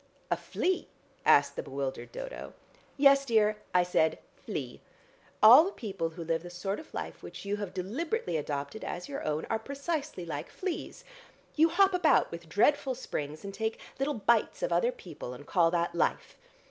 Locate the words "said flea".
3.83-4.81